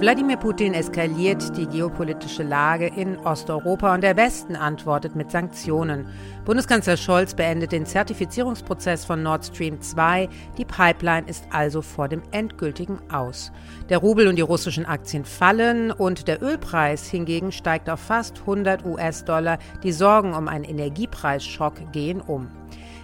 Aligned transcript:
Wladimir 0.00 0.36
Putin 0.36 0.74
eskaliert 0.74 1.56
die 1.56 1.66
geopolitische 1.66 2.44
Lage 2.44 2.86
in 2.86 3.18
Osteuropa 3.18 3.92
und 3.94 4.02
der 4.02 4.16
Westen 4.16 4.54
antwortet 4.54 5.16
mit 5.16 5.32
Sanktionen. 5.32 6.06
Bundeskanzler 6.44 6.96
Scholz 6.96 7.34
beendet 7.34 7.72
den 7.72 7.84
Zertifizierungsprozess 7.84 9.04
von 9.04 9.24
Nord 9.24 9.46
Stream 9.46 9.80
2. 9.80 10.28
Die 10.56 10.64
Pipeline 10.64 11.26
ist 11.26 11.48
also 11.50 11.82
vor 11.82 12.06
dem 12.06 12.22
endgültigen 12.30 13.00
Aus. 13.10 13.50
Der 13.88 13.98
Rubel 13.98 14.28
und 14.28 14.36
die 14.36 14.42
russischen 14.42 14.86
Aktien 14.86 15.24
fallen 15.24 15.90
und 15.90 16.28
der 16.28 16.40
Ölpreis 16.44 17.08
hingegen 17.08 17.50
steigt 17.50 17.90
auf 17.90 17.98
fast 17.98 18.38
100 18.42 18.86
US-Dollar. 18.86 19.58
Die 19.82 19.90
Sorgen 19.90 20.32
um 20.32 20.46
einen 20.46 20.64
Energiepreisschock 20.64 21.90
gehen 21.90 22.20
um. 22.20 22.46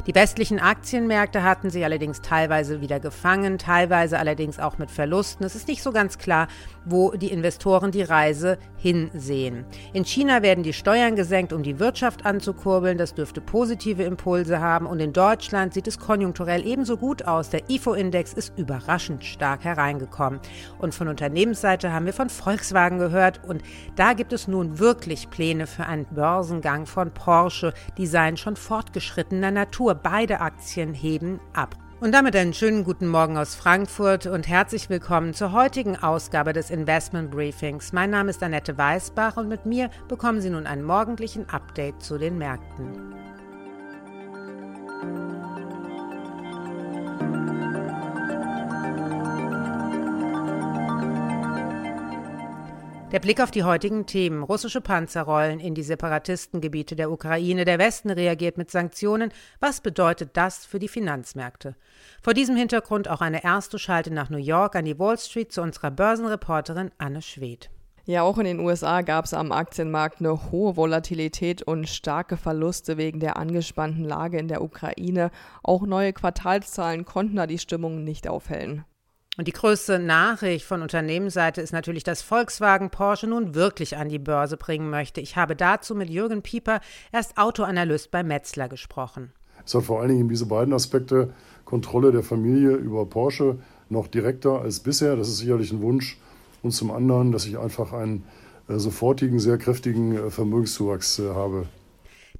Die 0.06 0.14
westlichen 0.14 0.60
Aktienmärkte 0.60 1.42
hatten 1.42 1.70
sich 1.70 1.82
allerdings 1.82 2.20
teilweise 2.20 2.82
wieder 2.82 3.00
gefangen, 3.00 3.56
teilweise 3.56 4.18
allerdings 4.18 4.58
auch 4.58 4.76
mit 4.76 4.90
Verlusten. 4.90 5.46
Es 5.46 5.54
ist 5.54 5.66
nicht 5.66 5.82
so 5.82 5.92
ganz 5.92 6.18
klar, 6.18 6.48
wo 6.84 7.12
die 7.12 7.30
Investoren 7.30 7.90
die 7.90 8.02
Reise 8.02 8.58
hinsehen. 8.76 9.64
In 9.94 10.04
China 10.04 10.42
werden 10.42 10.62
die 10.62 10.74
Steuern 10.74 11.16
gesenkt, 11.16 11.54
um 11.54 11.62
die 11.62 11.78
Wirtschaft 11.78 12.26
anzukurbeln. 12.26 12.98
Das 12.98 13.14
dürfte 13.14 13.40
positive 13.40 14.02
Impulse 14.02 14.60
haben. 14.60 14.84
Und 14.84 15.00
in 15.00 15.14
Deutschland 15.14 15.72
sieht 15.72 15.86
es 15.86 15.98
konjunkturell 15.98 16.66
ebenso 16.66 16.98
gut 16.98 17.24
aus. 17.24 17.48
Der 17.48 17.70
IFO-Index 17.70 18.34
ist 18.34 18.58
überraschend 18.58 19.24
stark 19.24 19.64
hereingekommen. 19.64 20.38
Und 20.78 20.94
von 20.94 21.08
Unternehmensseite 21.08 21.94
haben 21.94 22.04
wir 22.04 22.12
von 22.12 22.28
Volkswagen 22.28 22.98
gehört. 22.98 23.42
Und 23.42 23.62
da 23.96 24.12
gibt 24.12 24.34
es 24.34 24.48
nun 24.48 24.78
wirklich 24.78 25.30
Pläne 25.30 25.66
für 25.66 25.86
einen 25.86 26.04
Börsengang 26.04 26.84
von 26.84 27.10
Porsche. 27.10 27.72
Die 27.96 28.06
seien 28.06 28.36
schon 28.36 28.56
fortgeschrittener 28.56 29.50
Natur. 29.50 29.93
Beide 29.94 30.40
Aktien 30.40 30.94
heben 30.94 31.40
ab. 31.52 31.76
Und 32.00 32.12
damit 32.12 32.36
einen 32.36 32.52
schönen 32.52 32.84
guten 32.84 33.08
Morgen 33.08 33.38
aus 33.38 33.54
Frankfurt 33.54 34.26
und 34.26 34.46
herzlich 34.46 34.90
willkommen 34.90 35.32
zur 35.32 35.52
heutigen 35.52 35.96
Ausgabe 35.96 36.52
des 36.52 36.70
Investment 36.70 37.30
Briefings. 37.30 37.92
Mein 37.92 38.10
Name 38.10 38.30
ist 38.30 38.42
Annette 38.42 38.76
Weißbach 38.76 39.36
und 39.36 39.48
mit 39.48 39.64
mir 39.64 39.88
bekommen 40.08 40.40
Sie 40.40 40.50
nun 40.50 40.66
einen 40.66 40.82
morgendlichen 40.82 41.48
Update 41.48 42.02
zu 42.02 42.18
den 42.18 42.36
Märkten. 42.36 43.23
Der 53.14 53.20
Blick 53.20 53.40
auf 53.40 53.52
die 53.52 53.62
heutigen 53.62 54.06
Themen. 54.06 54.42
Russische 54.42 54.80
Panzer 54.80 55.22
rollen 55.22 55.60
in 55.60 55.76
die 55.76 55.84
Separatistengebiete 55.84 56.96
der 56.96 57.12
Ukraine. 57.12 57.64
Der 57.64 57.78
Westen 57.78 58.10
reagiert 58.10 58.58
mit 58.58 58.72
Sanktionen. 58.72 59.30
Was 59.60 59.80
bedeutet 59.80 60.30
das 60.32 60.66
für 60.66 60.80
die 60.80 60.88
Finanzmärkte? 60.88 61.76
Vor 62.22 62.34
diesem 62.34 62.56
Hintergrund 62.56 63.08
auch 63.08 63.20
eine 63.20 63.44
erste 63.44 63.78
Schalte 63.78 64.12
nach 64.12 64.30
New 64.30 64.36
York 64.36 64.74
an 64.74 64.84
die 64.84 64.98
Wall 64.98 65.16
Street 65.16 65.52
zu 65.52 65.62
unserer 65.62 65.92
Börsenreporterin 65.92 66.90
Anne 66.98 67.22
Schwedt. 67.22 67.70
Ja, 68.04 68.22
auch 68.22 68.36
in 68.38 68.46
den 68.46 68.58
USA 68.58 69.02
gab 69.02 69.26
es 69.26 69.32
am 69.32 69.52
Aktienmarkt 69.52 70.18
eine 70.18 70.50
hohe 70.50 70.76
Volatilität 70.76 71.62
und 71.62 71.88
starke 71.88 72.36
Verluste 72.36 72.96
wegen 72.96 73.20
der 73.20 73.36
angespannten 73.36 74.02
Lage 74.02 74.38
in 74.38 74.48
der 74.48 74.60
Ukraine. 74.60 75.30
Auch 75.62 75.82
neue 75.82 76.12
Quartalszahlen 76.12 77.04
konnten 77.04 77.36
da 77.36 77.46
die 77.46 77.60
Stimmung 77.60 78.02
nicht 78.02 78.26
aufhellen. 78.26 78.84
Und 79.36 79.48
die 79.48 79.52
größte 79.52 79.98
Nachricht 79.98 80.64
von 80.64 80.82
Unternehmensseite 80.82 81.60
ist 81.60 81.72
natürlich, 81.72 82.04
dass 82.04 82.22
Volkswagen 82.22 82.90
Porsche 82.90 83.26
nun 83.26 83.54
wirklich 83.54 83.96
an 83.96 84.08
die 84.08 84.20
Börse 84.20 84.56
bringen 84.56 84.90
möchte. 84.90 85.20
Ich 85.20 85.36
habe 85.36 85.56
dazu 85.56 85.94
mit 85.94 86.08
Jürgen 86.08 86.42
Pieper, 86.42 86.80
erst 87.10 87.36
Autoanalyst 87.36 88.10
bei 88.10 88.22
Metzler, 88.22 88.68
gesprochen. 88.68 89.32
Es 89.66 89.74
hat 89.74 89.84
vor 89.84 90.00
allen 90.00 90.10
Dingen 90.10 90.28
diese 90.28 90.46
beiden 90.46 90.72
Aspekte, 90.72 91.32
Kontrolle 91.64 92.12
der 92.12 92.22
Familie 92.22 92.72
über 92.76 93.06
Porsche, 93.06 93.58
noch 93.88 94.06
direkter 94.06 94.60
als 94.60 94.80
bisher. 94.80 95.16
Das 95.16 95.28
ist 95.28 95.38
sicherlich 95.38 95.72
ein 95.72 95.82
Wunsch. 95.82 96.18
Und 96.62 96.72
zum 96.72 96.90
anderen, 96.90 97.32
dass 97.32 97.46
ich 97.46 97.58
einfach 97.58 97.92
einen 97.92 98.24
äh, 98.68 98.78
sofortigen, 98.78 99.40
sehr 99.40 99.58
kräftigen 99.58 100.16
äh, 100.16 100.30
Vermögenszuwachs 100.30 101.18
äh, 101.18 101.28
habe. 101.30 101.66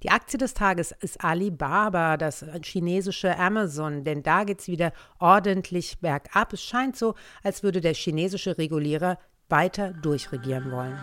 Die 0.04 0.10
Aktie 0.10 0.38
des 0.38 0.53
Tages 0.53 0.92
ist 1.00 1.25
Alibaba, 1.25 2.19
das 2.19 2.44
chinesische 2.62 3.38
Amazon, 3.38 4.04
denn 4.04 4.22
da 4.22 4.44
geht 4.44 4.60
es 4.60 4.69
wieder 4.69 4.92
ordentlich 5.19 5.98
bergab. 6.00 6.53
Es 6.53 6.62
scheint 6.62 6.94
so, 6.94 7.15
als 7.42 7.62
würde 7.62 7.81
der 7.81 7.94
chinesische 7.94 8.59
Regulierer 8.59 9.19
weiter 9.48 9.94
durchregieren 9.94 10.70
wollen. 10.70 11.03